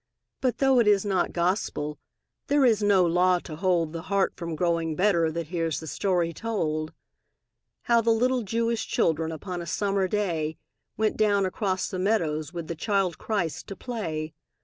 [0.41, 1.99] But though it is not Gospel,
[2.47, 6.33] There is no law to hold The heart from growing better That hears the story
[6.33, 6.91] told:
[7.83, 10.57] How the little Jewish children Upon a summer day,
[10.97, 14.33] Went down across the meadows With the Child Christ to play.